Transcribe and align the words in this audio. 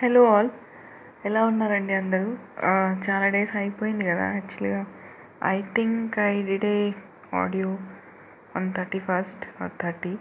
Hello 0.00 0.22
all 0.30 0.48
ఎలా 1.28 1.42
ఉన్నారండి 1.50 1.92
అందరూ 1.98 2.26
చాలా 3.04 3.26
డేస్ 3.34 3.52
అయిపోయింది 3.60 4.04
కదా 4.08 4.24
యాక్చువల్గా 4.38 4.80
I 5.52 5.58
think 5.76 6.16
I 6.24 6.34
did a 6.48 6.72
audio 7.42 7.70
on 8.58 8.66
thirty 8.78 9.00
first 9.08 9.44
or 9.64 9.72
thirty 9.82 10.12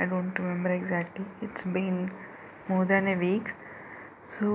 I 0.00 0.06
don't 0.12 0.36
remember 0.42 0.74
exactly 0.78 1.24
it's 1.46 1.66
been 1.76 1.98
more 2.70 2.84
than 2.92 3.08
a 3.14 3.16
week 3.24 3.50
so 4.34 4.50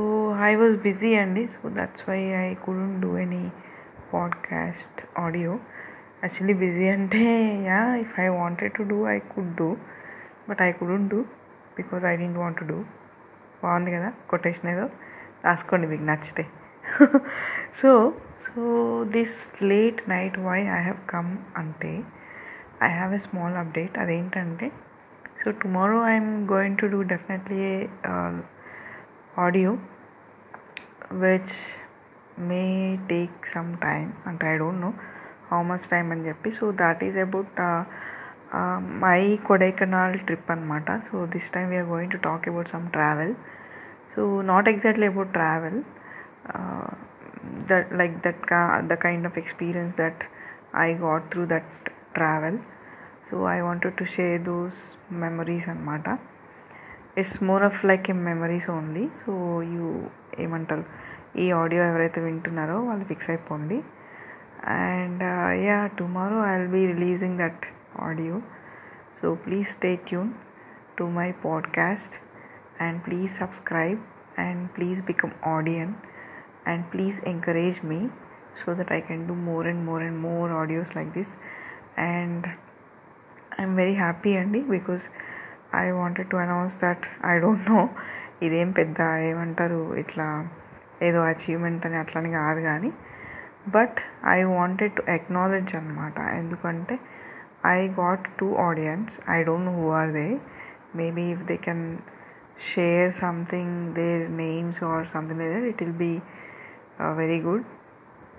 I 0.49 0.51
was 0.63 0.77
busy 0.87 1.11
అండి 1.23 1.45
so 1.55 1.63
that's 1.79 2.05
why 2.11 2.21
I 2.45 2.47
couldn't 2.67 2.99
do 3.07 3.11
any 3.25 3.43
podcast 4.13 5.01
audio 5.25 5.51
actually 6.23 6.57
busy 6.65 6.87
అంటే 6.97 7.23
yeah 7.71 7.81
if 8.05 8.15
I 8.27 8.29
wanted 8.41 8.75
to 8.79 8.85
do 8.95 8.99
I 9.17 9.19
could 9.33 9.53
do 9.65 9.69
but 10.49 10.63
I 10.69 10.71
couldn't 10.81 11.09
do 11.17 11.21
because 11.79 12.05
I 12.13 12.15
didn't 12.23 12.41
want 12.45 12.59
to 12.63 12.67
do 12.73 12.79
బాగుంది 13.65 13.91
కదా 13.97 14.09
quotation 14.31 14.69
ఏదో 14.75 14.87
రాసుకోండి 15.45 15.85
మీకు 15.93 16.05
నచ్చితే 16.11 16.45
so 17.79 17.89
so 18.45 18.61
this 19.15 19.37
late 19.71 19.99
night 20.13 20.37
why 20.45 20.57
I 20.77 20.79
have 20.87 21.01
come 21.13 21.29
అంటే 21.61 21.91
I 22.87 22.89
have 22.97 23.11
a 23.19 23.19
small 23.27 23.55
update 23.61 23.95
అదేంటంటే 24.03 24.67
so 25.41 25.47
tomorrow 25.61 25.97
I'm 26.11 26.31
going 26.53 26.77
to 26.81 26.87
do 26.95 26.99
definitely 27.13 27.59
audio 29.45 29.71
which 31.23 31.55
may 32.49 32.63
take 33.11 33.37
some 33.55 33.71
time 33.87 34.09
అంటే 34.31 34.45
I 34.53 34.55
don't 34.63 34.83
know 34.87 34.91
how 35.51 35.61
much 35.71 35.85
time 35.93 36.09
అని 36.15 36.25
చెప్పి 36.29 36.51
so 36.59 36.65
that 36.83 37.01
is 37.09 37.19
about 37.27 37.53
my 39.03 39.21
Kodaikanal 39.47 40.15
trip 40.27 40.49
అనమాట 40.53 40.89
so 41.07 41.13
this 41.33 41.49
time 41.55 41.67
we're 41.73 41.87
going 41.93 42.13
to 42.15 42.19
talk 42.27 42.47
about 42.51 42.69
some 42.73 42.87
travel 42.97 43.31
so 44.13 44.21
not 44.51 44.67
exactly 44.73 45.07
about 45.13 45.31
travel 45.39 45.77
that 47.69 47.89
like 48.01 48.15
that 48.25 48.41
the 48.91 48.95
kind 49.05 49.27
of 49.29 49.37
experience 49.43 49.93
that 50.01 50.23
I 50.87 50.89
got 51.05 51.25
through 51.33 51.43
that 51.53 51.71
travel 52.17 52.59
so 53.27 53.37
I 53.55 53.57
wanted 53.67 53.95
to 54.01 54.05
share 54.15 54.37
those 54.51 54.79
memories 55.23 55.67
అనమాట 55.73 56.05
it's 57.21 57.39
more 57.51 57.63
of 57.69 57.79
like 57.91 58.05
a 58.13 58.15
memories 58.29 58.67
only 58.77 59.05
so 59.21 59.31
you 59.75 59.87
ఏమంటారు 60.45 60.85
ఈ 61.43 61.45
audio 61.63 61.81
ఎవరైతే 61.91 62.19
వింటున్నారో 62.27 62.77
వాళ్ళు 62.89 63.05
fix 63.13 63.29
అయిపోండి 63.35 63.77
and 64.89 65.23
yeah 65.69 65.77
tomorrow 66.01 66.37
I 66.51 66.55
will 66.59 66.71
be 66.77 66.81
releasing 66.95 67.37
that 67.43 67.63
audio. 67.95 68.41
So 69.19 69.35
please 69.35 69.69
stay 69.71 69.97
tuned 69.97 70.35
to 70.97 71.07
my 71.09 71.31
podcast 71.33 72.17
and 72.79 73.03
please 73.03 73.37
subscribe 73.37 73.99
and 74.37 74.73
please 74.73 75.01
become 75.01 75.33
audience 75.43 75.95
and 76.65 76.89
please 76.91 77.19
encourage 77.19 77.81
me 77.83 78.09
so 78.65 78.73
that 78.73 78.91
I 78.91 79.01
can 79.01 79.27
do 79.27 79.33
more 79.35 79.63
and 79.67 79.85
more 79.85 80.01
and 80.01 80.17
more 80.17 80.49
audios 80.49 80.95
like 80.95 81.13
this 81.13 81.35
and 82.07 82.45
I'm 83.63 83.71
very 83.81 83.93
happy 84.01 84.33
అండి 84.41 84.59
because 84.75 85.05
I 85.83 85.87
wanted 85.99 86.27
to 86.31 86.37
announce 86.37 86.75
that 86.85 87.01
I 87.21 87.35
don't 87.45 87.63
know 87.71 87.85
ఇదేం 88.45 88.69
పెద్ద 88.77 89.01
ఏమంటారు 89.31 89.79
ఇట్లా 90.01 90.27
ఏదో 91.07 91.19
achievement 91.33 91.83
అని 91.87 91.97
అట్లని 92.03 92.29
కాదు 92.39 92.61
కానీ 92.69 92.89
but 93.75 93.97
I 94.35 94.37
wanted 94.55 94.93
to 94.97 95.01
acknowledge 95.17 95.73
అనమాట 95.79 96.17
ఎందుకంటే 96.41 96.95
I 97.63 97.87
got 97.95 98.27
two 98.39 98.55
audience. 98.57 99.19
I 99.27 99.43
don't 99.43 99.65
know 99.65 99.73
who 99.73 99.87
are 99.89 100.11
they. 100.11 100.39
Maybe 100.95 101.31
if 101.31 101.45
they 101.45 101.57
can 101.57 102.01
share 102.57 103.11
something, 103.11 103.93
their 103.93 104.27
names 104.27 104.77
or 104.81 105.05
something 105.05 105.37
like 105.37 105.49
that, 105.53 105.63
it 105.69 105.85
will 105.85 105.93
be 105.93 106.21
uh, 106.99 107.13
very 107.15 107.39
good. 107.39 107.63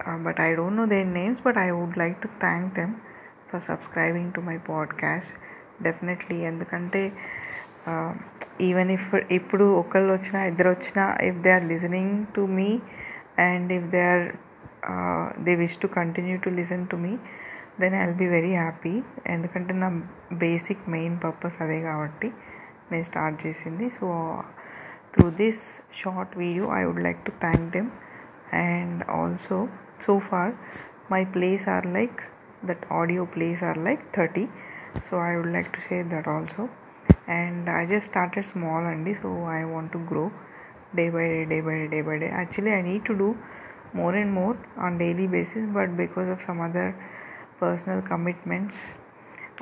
Uh, 0.04 0.18
but 0.18 0.40
I 0.40 0.56
don't 0.56 0.74
know 0.74 0.86
their 0.86 1.04
names, 1.04 1.38
but 1.42 1.56
I 1.56 1.70
would 1.70 1.96
like 1.96 2.20
to 2.22 2.30
thank 2.40 2.74
them 2.74 3.00
for 3.48 3.60
subscribing 3.68 4.28
to 4.32 4.40
my 4.50 4.56
podcast. 4.70 5.32
Definitely 5.86 6.36
ఎందుకంటే 6.50 7.00
even 8.66 8.90
if 8.96 9.08
ఇప్పుడు 9.36 9.64
ఒకళ్ళు 9.82 10.10
వచ్చినా 10.16 10.40
ఇద్దరు 10.50 10.70
వచ్చినా 10.74 11.04
if 11.28 11.38
they 11.44 11.50
are 11.56 11.64
listening 11.72 12.12
to 12.36 12.42
me 12.58 12.68
and 13.46 13.70
if 13.78 13.88
they 13.94 14.02
are 14.12 14.26
they 15.46 15.52
wish 15.62 15.78
to 15.84 15.88
continue 15.98 16.36
to 16.44 16.50
listen 16.58 16.84
to 16.92 16.98
me 17.06 17.12
then 17.81 17.95
I 17.97 18.01
will 18.05 18.19
be 18.21 18.27
very 18.35 18.53
happy 18.61 18.93
ఎందుకంటే 19.33 19.73
నా 19.83 19.89
basic 20.43 20.83
main 20.95 21.17
purpose 21.25 21.57
అదే 21.65 21.79
కాబట్టి 21.81 22.29
నేను 22.91 23.05
స్టార్ట్ 23.09 23.37
చేసింది 23.45 23.87
so 23.97 24.07
through 25.13 25.25
this 25.41 25.63
short 25.99 26.33
video 26.43 26.65
I 26.79 26.81
would 26.87 27.03
like 27.07 27.21
to 27.27 27.33
thank 27.43 27.67
them 27.75 27.89
and 28.63 29.03
also 29.19 29.57
so 30.05 30.13
far 30.29 30.53
my 31.11 31.21
plays 31.35 31.65
are 31.75 31.87
like 31.97 32.19
that 32.65 32.85
audio 33.01 33.23
plays 33.35 33.61
are 33.69 33.79
like 33.87 34.03
thirty 34.17 34.45
so 35.07 35.15
I 35.29 35.31
would 35.39 35.53
like 35.57 35.69
to 35.77 35.81
share 35.87 36.07
that 36.15 36.29
also 36.35 36.63
and 37.37 37.65
I 37.79 37.83
just 37.85 38.09
started 38.11 38.47
small 38.51 38.87
అండి 38.93 39.13
so 39.21 39.29
I 39.59 39.61
want 39.73 39.91
to 39.95 40.01
grow 40.11 40.25
day 40.97 41.05
by 41.15 41.25
day 41.31 41.39
day 41.45 41.57
by 41.61 41.75
day 41.79 41.87
day 41.95 41.99
by 42.01 42.17
day 42.17 42.27
actually 42.39 42.73
I 42.79 42.81
need 42.89 43.05
to 43.09 43.15
do 43.23 43.29
more 43.93 44.15
and 44.15 44.31
more 44.31 44.55
on 44.77 44.97
daily 44.97 45.27
basis 45.27 45.65
but 45.73 45.95
because 45.97 46.29
of 46.29 46.41
some 46.41 46.59
other 46.61 46.87
personal 47.62 48.00
commitments 48.12 48.76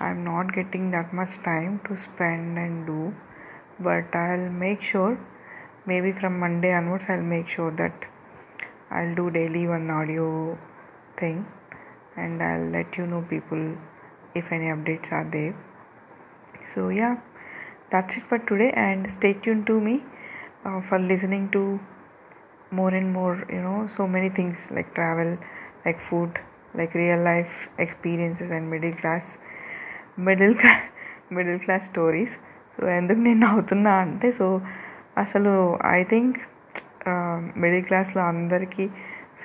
i'm 0.05 0.19
not 0.33 0.51
getting 0.59 0.85
that 0.95 1.09
much 1.19 1.33
time 1.53 1.73
to 1.87 1.93
spend 2.07 2.59
and 2.65 2.75
do 2.91 3.01
but 3.89 4.15
i'll 4.25 4.47
make 4.65 4.81
sure 4.91 5.15
maybe 5.91 6.11
from 6.21 6.39
monday 6.45 6.71
onwards 6.79 7.07
i'll 7.15 7.27
make 7.37 7.49
sure 7.57 7.73
that 7.81 8.07
i'll 8.99 9.15
do 9.23 9.27
daily 9.39 9.65
one 9.75 9.89
audio 9.99 10.27
thing 11.21 11.39
and 12.25 12.45
i'll 12.49 12.67
let 12.77 12.97
you 13.01 13.07
know 13.13 13.21
people 13.35 13.65
if 14.41 14.51
any 14.59 14.71
updates 14.77 15.11
are 15.19 15.27
there 15.39 15.55
so 16.75 16.89
yeah 17.03 17.15
that's 17.93 18.17
it 18.19 18.25
for 18.33 18.39
today 18.53 18.73
and 18.87 19.11
stay 19.19 19.33
tuned 19.45 19.67
to 19.73 19.79
me 19.91 19.97
uh, 20.67 20.81
for 20.89 20.99
listening 21.13 21.47
to 21.59 21.65
more 22.81 22.93
and 23.03 23.13
more 23.21 23.33
you 23.57 23.61
know 23.69 23.81
so 23.99 24.07
many 24.17 24.31
things 24.41 24.67
like 24.79 24.95
travel 25.01 25.37
like 25.87 26.01
food 26.11 26.41
like 26.79 26.93
real 27.03 27.23
life 27.31 27.55
experiences 27.85 28.53
and 28.57 28.69
middle 28.75 28.97
class 29.01 29.29
middle 30.27 30.55
class 30.61 30.85
middle 31.37 31.61
class 31.65 31.87
stories 31.93 32.35
so 32.77 32.83
ఎందుకు 32.99 33.21
నేను 33.27 33.41
నవ్వుతున్నా 33.47 33.93
అంటే 34.05 34.29
so 34.39 34.47
అసలు 35.23 35.53
I 35.99 36.01
think 36.13 36.37
middle 37.63 37.87
క్లాస్లో 37.89 38.23
అందరికీ 38.33 38.85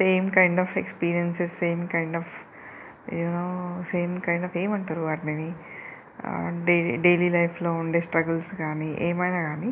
same 0.01 0.25
kind 0.37 0.59
of 0.63 0.73
experiences 0.83 1.53
same 1.63 1.81
kind 1.95 2.15
of 2.21 2.33
you know 3.21 3.45
same 3.93 4.13
kind 4.27 4.45
of 4.47 4.55
ఏమంటారు 4.63 5.01
వాటిని 5.09 5.49
day 6.67 6.75
daily 7.05 7.29
లైఫ్లో 7.39 7.71
ఉండే 7.81 7.99
స్ట్రగుల్స్ 8.07 8.51
కానీ 8.63 8.89
ఏమైనా 9.09 9.39
కానీ 9.49 9.71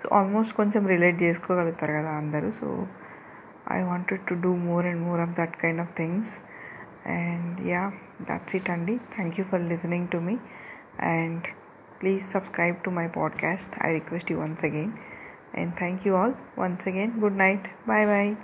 సో 0.00 0.06
ఆల్మోస్ట్ 0.18 0.52
కొంచెం 0.60 0.82
రిలేట్ 0.94 1.18
చేసుకోగలుగుతారు 1.26 1.92
కదా 1.98 2.12
అందరూ 2.22 2.48
so 2.60 2.68
I 3.76 3.80
wanted 3.90 4.22
to 4.30 4.34
do 4.46 4.52
more 4.68 4.86
and 4.90 5.02
more 5.08 5.20
of 5.26 5.34
that 5.40 5.56
kind 5.64 5.82
of 5.84 5.92
things 6.00 6.32
And 7.04 7.66
yeah, 7.66 7.92
that's 8.26 8.54
it, 8.54 8.68
Andy. 8.68 9.00
Thank 9.16 9.38
you 9.38 9.44
for 9.44 9.58
listening 9.58 10.08
to 10.08 10.20
me, 10.20 10.38
and 10.98 11.46
please 11.98 12.28
subscribe 12.28 12.84
to 12.84 12.90
my 12.90 13.08
podcast. 13.08 13.66
I 13.80 13.90
request 13.92 14.28
you 14.28 14.38
once 14.38 14.62
again, 14.62 14.98
and 15.54 15.74
thank 15.76 16.04
you 16.04 16.14
all 16.14 16.34
once 16.56 16.86
again. 16.86 17.18
Good 17.18 17.36
night. 17.36 17.64
Bye 17.86 18.06
bye. 18.06 18.36